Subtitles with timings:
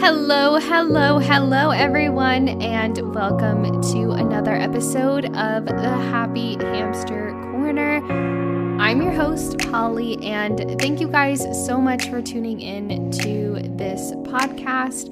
[0.00, 8.47] Hello, hello, hello, everyone, and welcome to another episode of the Happy Hamster Corner.
[8.80, 14.12] I'm your host, Holly, and thank you guys so much for tuning in to this
[14.22, 15.08] podcast.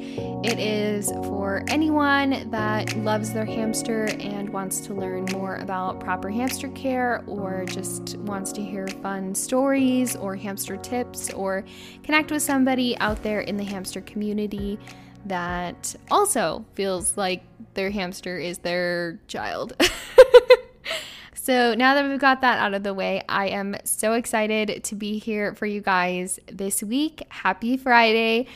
[0.47, 6.31] It is for anyone that loves their hamster and wants to learn more about proper
[6.31, 11.65] hamster care, or just wants to hear fun stories or hamster tips, or
[12.05, 14.79] connect with somebody out there in the hamster community
[15.25, 17.43] that also feels like
[17.75, 19.75] their hamster is their child.
[21.47, 24.97] so, now that we've got that out of the way, I am so excited to
[24.97, 27.23] be here for you guys this week.
[27.29, 28.49] Happy Friday.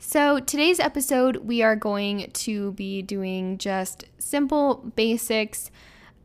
[0.00, 5.70] So, today's episode, we are going to be doing just simple basics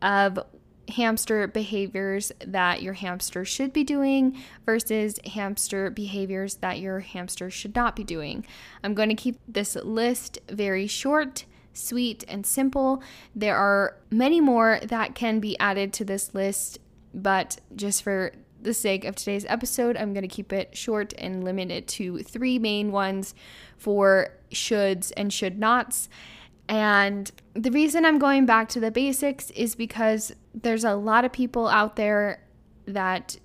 [0.01, 0.39] of
[0.87, 4.35] hamster behaviors that your hamster should be doing
[4.65, 8.47] versus hamster behaviors that your hamster should not be doing.
[8.83, 13.01] I'm going to keep this list very short, sweet, and simple.
[13.35, 16.79] There are many more that can be added to this list,
[17.13, 21.43] but just for the sake of today's episode, I'm going to keep it short and
[21.43, 23.33] limit it to three main ones
[23.77, 26.09] for shoulds and should nots.
[26.67, 31.31] And the reason I'm going back to the basics is because there's a lot of
[31.31, 32.43] people out there
[32.85, 33.37] that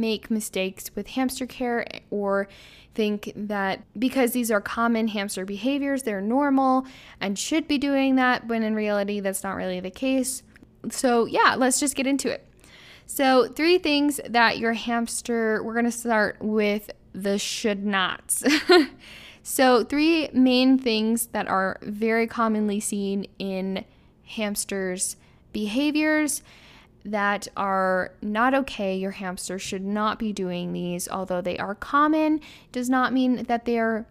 [0.00, 2.48] make mistakes with hamster care or
[2.94, 6.86] think that because these are common hamster behaviors, they're normal
[7.20, 10.42] and should be doing that, when in reality, that's not really the case.
[10.90, 12.46] So, yeah, let's just get into it.
[13.06, 18.42] So, three things that your hamster, we're going to start with the should nots.
[19.42, 23.84] So, three main things that are very commonly seen in
[24.24, 25.16] hamsters'
[25.52, 26.42] behaviors
[27.04, 28.96] that are not okay.
[28.96, 32.40] Your hamster should not be doing these, although they are common,
[32.70, 34.06] does not mean that they are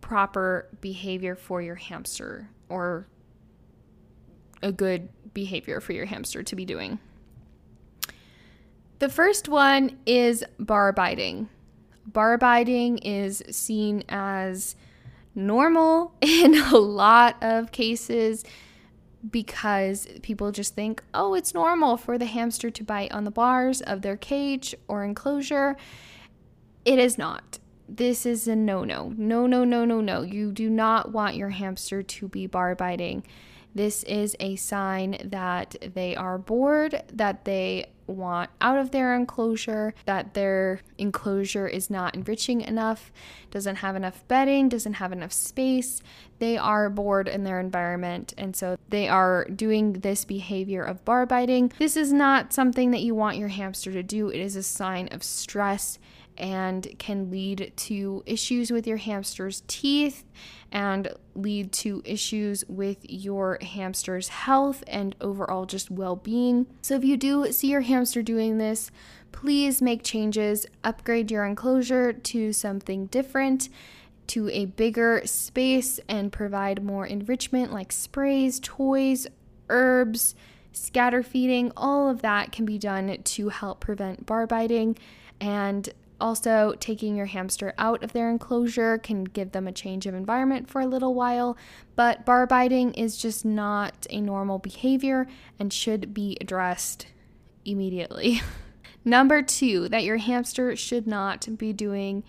[0.00, 3.06] proper behavior for your hamster or
[4.62, 6.98] a good behavior for your hamster to be doing.
[8.98, 11.48] The first one is bar biting.
[12.06, 14.76] Bar biting is seen as
[15.34, 18.44] normal in a lot of cases
[19.30, 23.80] because people just think, oh, it's normal for the hamster to bite on the bars
[23.80, 25.76] of their cage or enclosure.
[26.84, 27.58] It is not.
[27.88, 29.12] This is a no no.
[29.16, 30.22] No, no, no, no, no.
[30.22, 33.24] You do not want your hamster to be bar biting.
[33.74, 39.94] This is a sign that they are bored, that they want out of their enclosure,
[40.04, 43.12] that their enclosure is not enriching enough,
[43.50, 46.02] doesn't have enough bedding, doesn't have enough space.
[46.38, 51.26] They are bored in their environment, and so they are doing this behavior of bar
[51.26, 51.72] biting.
[51.78, 55.08] This is not something that you want your hamster to do, it is a sign
[55.12, 55.98] of stress
[56.36, 60.24] and can lead to issues with your hamster's teeth
[60.72, 66.66] and lead to issues with your hamster's health and overall just well being.
[66.82, 68.90] So, if you do see your hamster doing this,
[69.32, 73.68] please make changes, upgrade your enclosure to something different.
[74.28, 79.26] To a bigger space and provide more enrichment like sprays, toys,
[79.68, 80.34] herbs,
[80.72, 84.96] scatter feeding, all of that can be done to help prevent bar biting.
[85.40, 85.88] And
[86.24, 90.70] also, taking your hamster out of their enclosure can give them a change of environment
[90.70, 91.54] for a little while,
[91.96, 95.26] but bar biting is just not a normal behavior
[95.58, 97.08] and should be addressed
[97.66, 98.40] immediately.
[99.04, 102.24] Number two, that your hamster should not be doing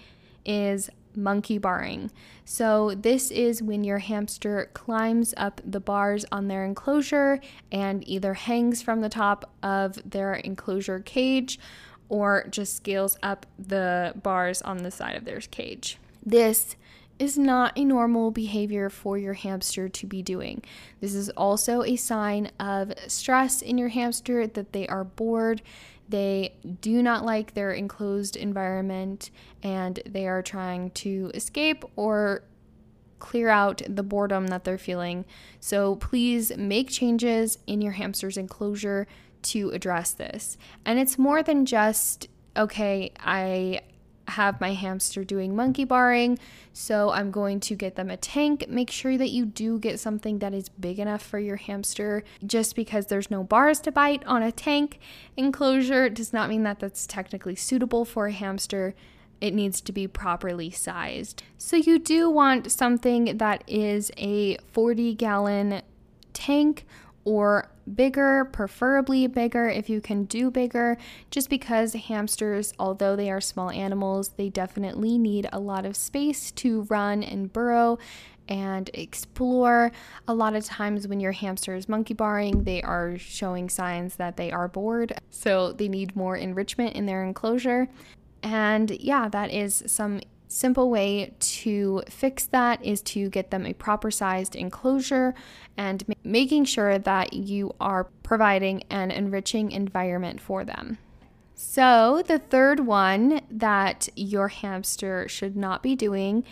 [0.46, 2.12] is monkey barring.
[2.44, 7.40] So, this is when your hamster climbs up the bars on their enclosure
[7.72, 11.60] and either hangs from the top of their enclosure cage
[12.10, 15.98] or just scales up the bars on the side of their cage.
[16.26, 16.76] This
[17.18, 20.62] is not a normal behavior for your hamster to be doing.
[21.00, 25.62] This is also a sign of stress in your hamster that they are bored,
[26.08, 29.32] they do not like their enclosed environment,
[29.64, 32.44] and they are trying to escape or
[33.18, 35.26] clear out the boredom that they're feeling.
[35.60, 39.08] So please make changes in your hamster's enclosure
[39.46, 40.58] to address this.
[40.86, 42.28] And it's more than just,
[42.58, 43.82] okay, I
[44.28, 46.40] have my hamster doing monkey barring,
[46.74, 48.68] so I'm going to get them a tank.
[48.68, 52.24] Make sure that you do get something that is big enough for your hamster.
[52.46, 55.00] Just because there's no bars to bite on a tank
[55.38, 58.96] enclosure does not mean that that's technically suitable for a hamster.
[59.42, 61.44] It needs to be properly sized.
[61.58, 65.82] So, you do want something that is a 40 gallon
[66.34, 66.86] tank
[67.26, 70.98] or bigger, preferably bigger if you can do bigger,
[71.32, 76.52] just because hamsters, although they are small animals, they definitely need a lot of space
[76.52, 77.98] to run and burrow
[78.48, 79.92] and explore.
[80.28, 84.38] A lot of times, when your hamster is monkey barring, they are showing signs that
[84.38, 87.88] they are bored, so they need more enrichment in their enclosure.
[88.44, 93.74] And yeah, that is some simple way to fix that is to get them a
[93.74, 95.34] proper sized enclosure
[95.78, 100.98] and ma- making sure that you are providing an enriching environment for them.
[101.56, 106.44] So, the third one that your hamster should not be doing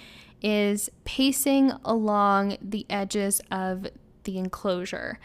[0.41, 3.87] is pacing along the edges of
[4.23, 5.19] the enclosure.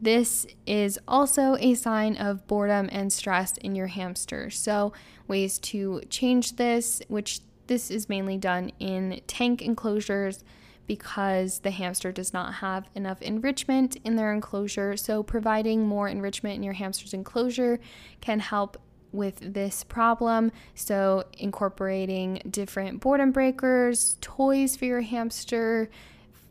[0.00, 4.50] This is also a sign of boredom and stress in your hamster.
[4.50, 4.92] So,
[5.26, 10.44] ways to change this, which this is mainly done in tank enclosures
[10.86, 14.96] because the hamster does not have enough enrichment in their enclosure.
[14.96, 17.80] So, providing more enrichment in your hamster's enclosure
[18.20, 18.80] can help
[19.12, 20.52] with this problem.
[20.74, 25.90] So, incorporating different boredom breakers, toys for your hamster,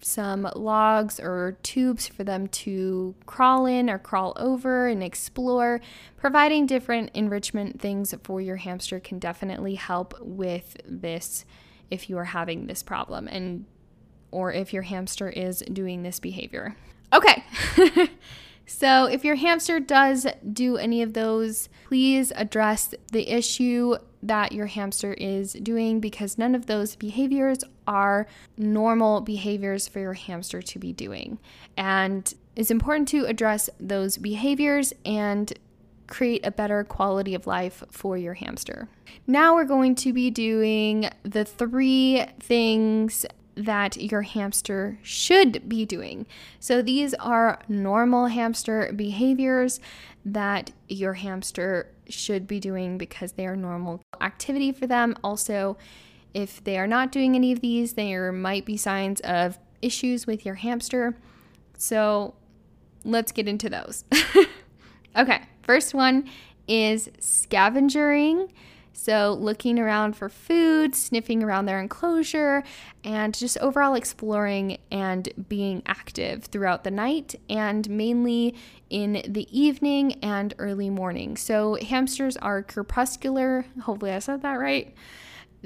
[0.05, 5.81] some logs or tubes for them to crawl in or crawl over and explore.
[6.15, 11.43] Providing different enrichment things for your hamster can definitely help with this
[11.89, 13.65] if you are having this problem and
[14.29, 16.75] or if your hamster is doing this behavior.
[17.11, 17.43] Okay.
[18.67, 23.95] so, if your hamster does do any of those, please address the issue
[24.27, 28.27] that your hamster is doing because none of those behaviors are
[28.57, 31.37] normal behaviors for your hamster to be doing.
[31.77, 35.53] And it's important to address those behaviors and
[36.07, 38.87] create a better quality of life for your hamster.
[39.27, 43.25] Now we're going to be doing the three things
[43.55, 46.25] that your hamster should be doing.
[46.59, 49.79] So these are normal hamster behaviors
[50.25, 55.15] that your hamster should be doing because they are normal activity for them.
[55.23, 55.77] Also,
[56.33, 60.45] if they are not doing any of these, there might be signs of issues with
[60.45, 61.15] your hamster.
[61.77, 62.33] So
[63.03, 64.03] let's get into those.
[65.15, 66.29] okay, first one
[66.67, 68.49] is scavengering.
[68.97, 72.63] So, looking around for food, sniffing around their enclosure,
[73.03, 78.55] and just overall exploring and being active throughout the night and mainly
[78.89, 81.35] in the evening and early morning.
[81.35, 83.65] So, hamsters are crepuscular.
[83.81, 84.95] Hopefully, I said that right.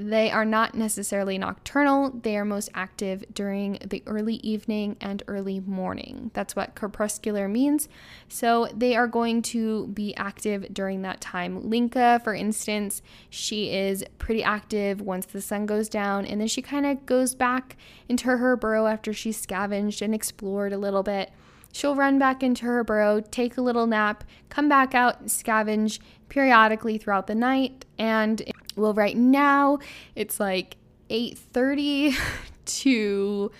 [0.01, 5.59] They are not necessarily nocturnal, they are most active during the early evening and early
[5.59, 6.31] morning.
[6.33, 7.89] That's what crepuscular means.
[8.29, 11.69] So they are going to be active during that time.
[11.69, 16.61] Linka, for instance, she is pretty active once the sun goes down, and then she
[16.61, 17.75] kind of goes back
[18.07, 21.29] into her burrow after she's scavenged and explored a little bit.
[21.73, 25.99] She'll run back into her burrow, take a little nap, come back out, scavenge
[26.29, 28.41] periodically throughout the night, and
[28.79, 29.79] well, right now
[30.15, 30.77] it's like
[31.09, 32.15] 8:30
[32.65, 33.51] to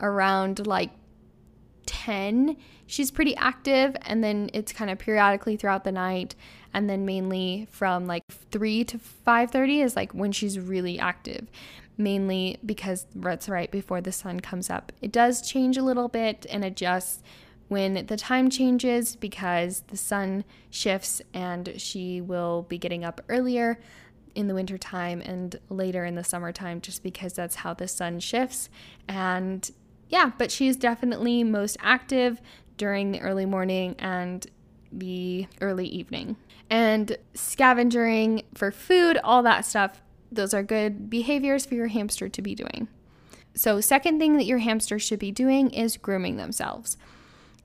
[0.00, 0.90] around like
[1.86, 2.56] 10.
[2.86, 6.34] She's pretty active and then it's kind of periodically throughout the night
[6.72, 11.48] and then mainly from like 3 to 5:30 is like when she's really active
[11.96, 14.90] mainly because that's right before the sun comes up.
[15.02, 17.22] It does change a little bit and adjusts
[17.68, 23.78] when the time changes because the sun shifts and she will be getting up earlier
[24.34, 28.68] in the wintertime and later in the summertime just because that's how the sun shifts.
[29.08, 29.70] And
[30.08, 32.40] yeah, but she's definitely most active
[32.76, 34.46] during the early morning and
[34.92, 36.36] the early evening.
[36.68, 42.42] And scavenging for food, all that stuff, those are good behaviors for your hamster to
[42.42, 42.88] be doing.
[43.54, 46.96] So, second thing that your hamster should be doing is grooming themselves.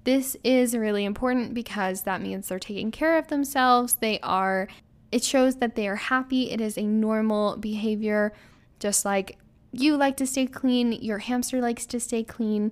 [0.04, 3.96] This is really important because that means they're taking care of themselves.
[3.96, 4.68] They are
[5.12, 6.52] it shows that they are happy.
[6.52, 8.34] It is a normal behavior,
[8.80, 9.38] just like
[9.72, 12.72] you like to stay clean, your hamster likes to stay clean.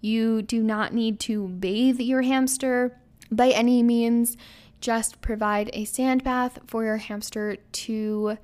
[0.00, 2.98] You do not need to bathe your hamster
[3.30, 4.36] by any means.
[4.80, 8.36] Just provide a sand bath for your hamster to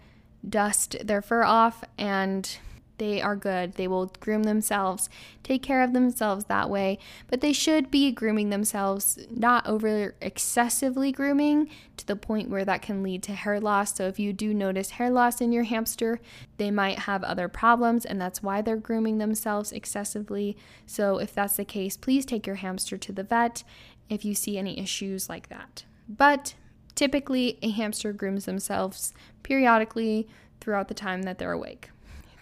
[0.49, 2.59] dust their fur off and
[2.99, 3.75] they are good.
[3.75, 5.09] They will groom themselves,
[5.43, 11.11] take care of themselves that way, but they should be grooming themselves, not over excessively
[11.12, 13.95] grooming to the point where that can lead to hair loss.
[13.95, 16.21] So, if you do notice hair loss in your hamster,
[16.57, 20.57] they might have other problems, and that's why they're grooming themselves excessively.
[20.87, 23.64] So, if that's the case, please take your hamster to the vet
[24.09, 25.85] if you see any issues like that.
[26.09, 26.55] But
[26.95, 29.12] typically, a hamster grooms themselves
[29.43, 30.28] periodically
[30.61, 31.90] throughout the time that they're awake.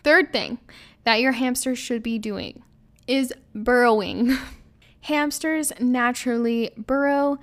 [0.06, 0.58] Third thing
[1.02, 2.62] that your hamster should be doing
[3.08, 4.38] is burrowing.
[5.00, 7.38] Hamsters naturally burrow,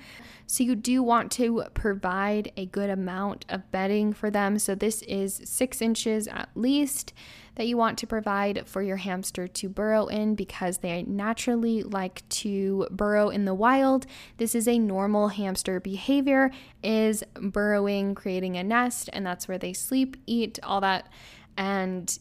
[0.47, 4.59] so you do want to provide a good amount of bedding for them.
[4.59, 7.11] So, this is six inches at least
[7.55, 12.27] that you want to provide for your hamster to burrow in because they naturally like
[12.29, 14.05] to burrow in the wild.
[14.37, 16.49] This is a normal hamster behavior
[16.81, 21.09] is burrowing, creating a nest, and that's where they sleep, eat, all that.
[21.57, 22.17] And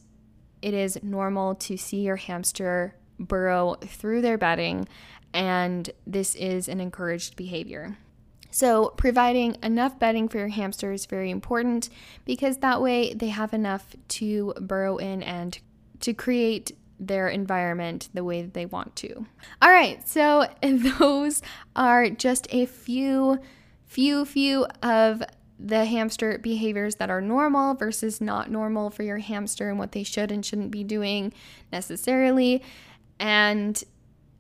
[0.62, 4.88] it is normal to see your hamster burrow through their bedding,
[5.34, 7.98] and this is an encouraged behavior.
[8.50, 11.88] So, providing enough bedding for your hamster is very important
[12.24, 15.58] because that way they have enough to burrow in and
[16.00, 19.26] to create their environment the way that they want to.
[19.60, 21.42] All right, so those
[21.74, 23.38] are just a few,
[23.86, 25.22] few, few of
[25.64, 30.02] the hamster behaviors that are normal versus not normal for your hamster and what they
[30.02, 31.32] should and shouldn't be doing
[31.70, 32.62] necessarily.
[33.20, 33.82] And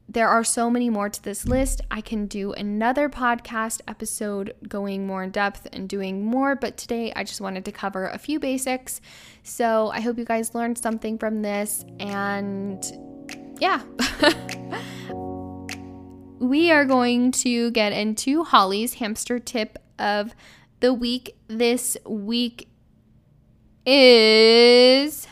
[0.08, 1.80] there are so many more to this list.
[1.90, 7.12] I can do another podcast episode going more in depth and doing more, but today
[7.14, 9.00] I just wanted to cover a few basics.
[9.42, 11.84] So I hope you guys learned something from this.
[12.00, 12.84] And
[13.60, 13.82] yeah.
[16.40, 20.34] we are going to get into Holly's hamster tip of
[20.82, 22.68] the week this week
[23.86, 25.28] is.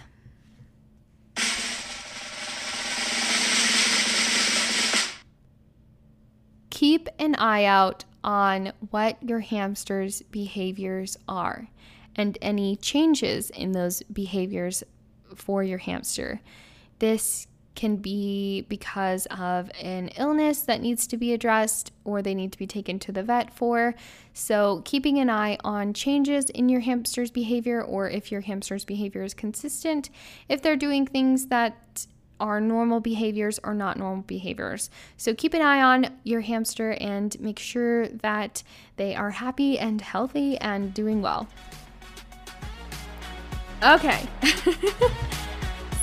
[6.70, 11.68] Keep an eye out on what your hamster's behaviors are
[12.14, 14.84] and any changes in those behaviors
[15.34, 16.40] for your hamster.
[17.00, 22.52] This can be because of an illness that needs to be addressed or they need
[22.52, 23.94] to be taken to the vet for.
[24.32, 29.22] So, keeping an eye on changes in your hamster's behavior or if your hamster's behavior
[29.22, 30.10] is consistent,
[30.48, 32.06] if they're doing things that
[32.38, 34.90] are normal behaviors or not normal behaviors.
[35.16, 38.62] So, keep an eye on your hamster and make sure that
[38.96, 41.48] they are happy and healthy and doing well.
[43.82, 44.26] Okay.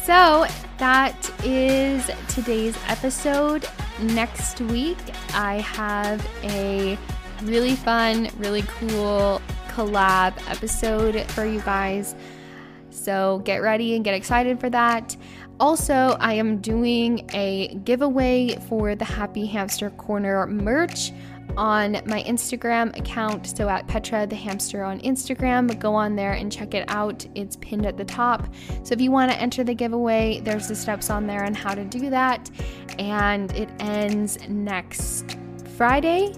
[0.07, 0.47] So
[0.77, 3.67] that is today's episode.
[4.01, 4.97] Next week,
[5.33, 6.97] I have a
[7.43, 12.15] really fun, really cool collab episode for you guys.
[12.89, 15.15] So get ready and get excited for that.
[15.59, 21.11] Also, I am doing a giveaway for the Happy Hamster Corner merch
[21.57, 23.57] on my Instagram account.
[23.57, 27.25] So at Petra the Hamster on Instagram, go on there and check it out.
[27.35, 28.47] It's pinned at the top.
[28.83, 31.73] So if you want to enter the giveaway, there's the steps on there on how
[31.73, 32.49] to do that.
[32.99, 35.37] And it ends next
[35.75, 36.35] Friday.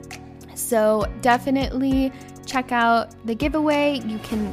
[0.56, 2.12] So definitely
[2.46, 4.02] check out the giveaway.
[4.06, 4.52] You can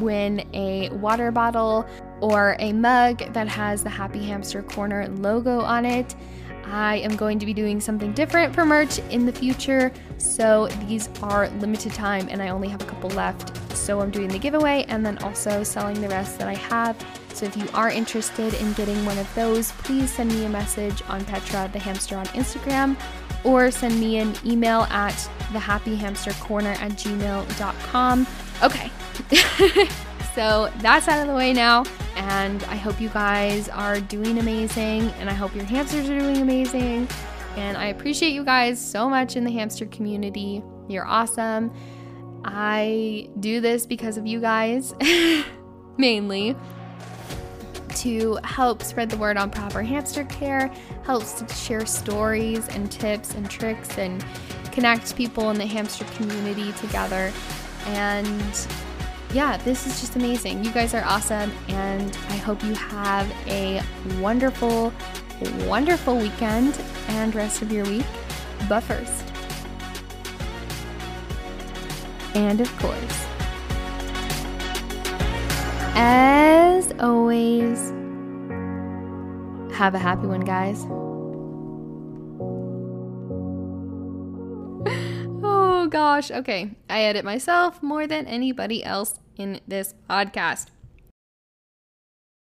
[0.00, 1.86] win a water bottle
[2.20, 6.14] or a mug that has the Happy Hamster Corner logo on it.
[6.70, 9.92] I am going to be doing something different for merch in the future.
[10.18, 13.56] So these are limited time and I only have a couple left.
[13.76, 16.96] So I'm doing the giveaway and then also selling the rest that I have.
[17.34, 21.02] So if you are interested in getting one of those, please send me a message
[21.08, 22.96] on Petra the Hamster on Instagram
[23.44, 25.14] or send me an email at
[25.52, 28.26] thehappyhamstercorner at gmail.com.
[28.62, 29.88] Okay.
[30.38, 31.82] so that's out of the way now.
[32.14, 35.10] And I hope you guys are doing amazing.
[35.18, 37.08] And I hope your hamsters are doing amazing.
[37.56, 40.62] And I appreciate you guys so much in the hamster community.
[40.86, 41.72] You're awesome.
[42.44, 44.94] I do this because of you guys,
[45.96, 46.54] mainly
[47.96, 53.34] to help spread the word on proper hamster care, helps to share stories and tips
[53.34, 54.24] and tricks and
[54.70, 57.32] connect people in the hamster community together.
[57.86, 58.68] And
[59.32, 60.64] yeah, this is just amazing.
[60.64, 63.82] You guys are awesome, and I hope you have a
[64.20, 64.92] wonderful,
[65.66, 68.06] wonderful weekend and rest of your week.
[68.68, 69.24] But first,
[72.34, 73.26] and of course,
[75.94, 77.90] as always,
[79.76, 80.86] have a happy one, guys.
[85.98, 86.30] Gosh.
[86.30, 86.70] Okay.
[86.88, 90.66] I edit myself more than anybody else in this podcast.